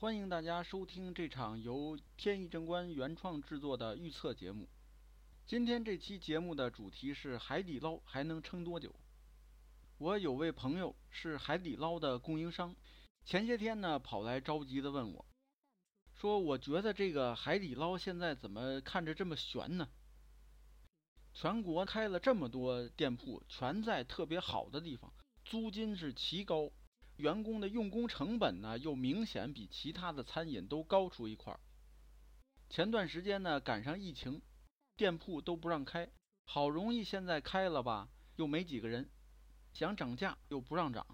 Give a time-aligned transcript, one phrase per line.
[0.00, 4.66] 欢迎大家收听这场由天意正观原创制作的预测节目。
[5.44, 8.94] 今天这期节目的主题是海底捞还能撑多久？
[9.98, 12.74] 我有位朋友是海底捞的供应商，
[13.26, 15.26] 前些天呢跑来着急的问我，
[16.14, 19.86] 说我觉得这个海底捞现在怎么看着这么悬呢？
[21.34, 25.12] 全国开了这么多店铺，全在特别好的地方，
[25.44, 26.70] 租金是奇高，
[27.20, 31.60] 员工的用工成本呢又明显比其他的餐饮都高出一块儿。
[32.68, 34.42] 前段时间呢赶上疫情。
[34.96, 36.10] 店铺都不让开，
[36.44, 39.08] 好容易现在开了吧，又没几个人，
[39.72, 41.06] 想涨价又不让涨，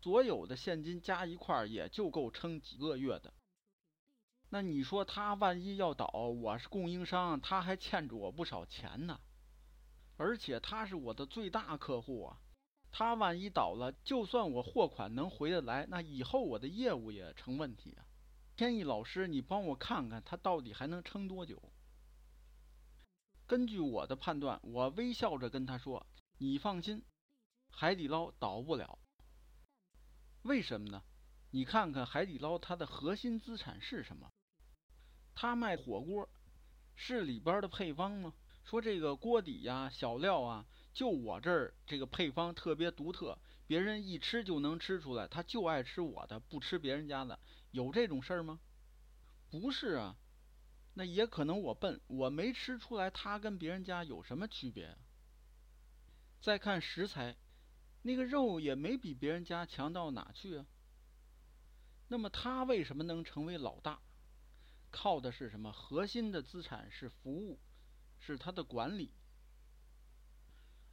[0.00, 3.34] 所有的现金加一块儿也就够撑几个月的。
[4.50, 9.18] 那你说他万一要倒，我是供应商，他还欠着我不少钱呢，
[10.16, 12.38] 而且他是我的最大客户啊，
[12.92, 18.04] 他万一倒了，就算我货款能回得来，那以后我的业务也成问题啊。
[18.54, 21.60] 天意老师，你帮我看看他到底还能撑多久？
[23.46, 26.06] 根据我的判断，我微笑着跟他说
[26.38, 27.02] ：“你放心，
[27.70, 28.98] 海底捞倒不了。
[30.42, 31.02] 为什么呢？
[31.50, 34.30] 你看看海底捞它的核心资产是什么？
[35.34, 36.28] 他卖火锅，
[36.94, 38.34] 是里边的配方吗？
[38.64, 47.38] 说这个锅底呀、小料啊，就我这儿这个配方特别独特，别人一吃就能吃出来，他就爱吃我的，不吃别人家的，
[47.70, 48.60] 有这种事儿吗？
[49.50, 50.16] 不是啊。”
[50.94, 54.94] 那也可能我笨，我没吃出来他跟别人家有什么区别。
[56.38, 57.34] 再看食材，
[58.02, 60.66] 那个肉也没比别人家强到哪去啊。
[62.08, 64.02] 那么他为什么能成为老大？
[64.90, 65.72] 靠的是什么？
[65.72, 67.58] 核心的资产是服务，
[68.18, 69.10] 是他的管理。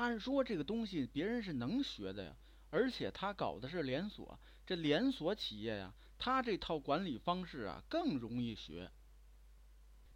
[0.00, 2.34] 按说这个东西别人是能学的呀，
[2.70, 8.90] 而且他搞的是连锁，这连锁企业呀，他这套管理方式啊更容易学。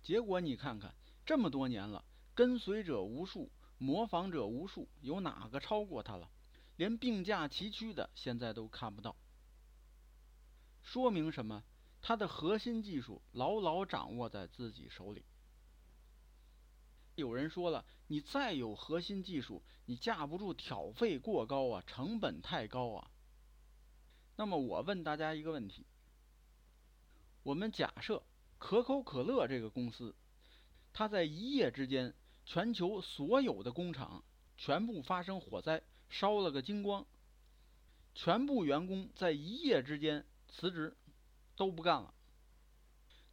[0.02, 0.94] 结果你看看，
[1.26, 2.02] 这么多年了，
[2.34, 6.30] 跟随者无数，模仿者无数，有哪个超过他了？
[6.76, 9.14] 连并驾齐驱的现在都看不到。
[10.80, 11.62] 说明什么？
[12.00, 15.26] 他的核心技术牢牢掌握在自己手里。
[17.14, 23.10] 有人说了，你再有核心技术，你架不住挑费过高啊，成本太高啊。
[24.36, 25.86] 那么我问大家一个问题：
[27.42, 28.22] 我们假设。
[28.56, 30.14] 可口可乐这个公司，
[30.94, 32.14] 它在一夜之间，
[32.46, 34.24] 全球所有的工厂
[34.56, 37.04] 全部发生火灾，烧了个精光，
[38.14, 40.96] 全部员工在一夜之间辞职，
[41.56, 42.14] 都不干了。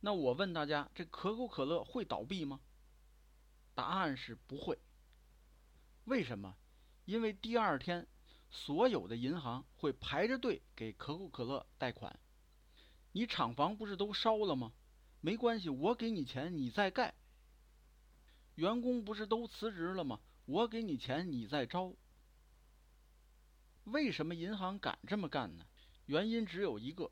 [0.01, 2.59] 那我问大家，这可口可乐会倒闭吗？
[3.73, 4.77] 答案是不会。
[6.05, 6.55] 为什么？
[7.05, 8.07] 因为第二天，
[8.49, 12.19] 所有的银行会排着队给可口可乐贷款。
[13.11, 14.73] 你厂房不是都烧了吗？
[15.19, 17.13] 没关系，我给你钱，你再盖。
[18.55, 20.19] 员工不是都辞职了吗？
[20.45, 21.93] 我给你钱，你再招。
[23.85, 25.65] 为什么银行敢这么干呢？
[26.05, 27.11] 原因只有一个，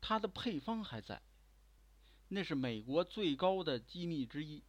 [0.00, 1.22] 它的配方还在，
[2.28, 4.62] 那是美国最高的机密之一。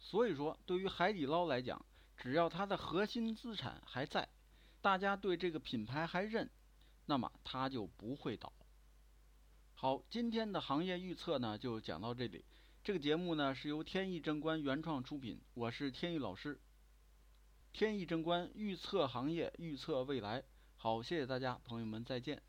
[0.00, 1.84] 所以说，对于海底捞来讲，
[2.16, 4.28] 只要它的核心资产还在，
[4.80, 6.50] 大家对这个品牌还认，
[7.06, 8.52] 那么它就不会倒。
[9.74, 12.44] 好，今天的行业预测呢就讲到这里。
[12.82, 16.58] 这个节目呢是由天意正观原创出品，我是天意老师。
[17.72, 20.42] 天意正观预测行业，预测未来。
[20.76, 22.42] 好，谢谢大家，朋友们再见。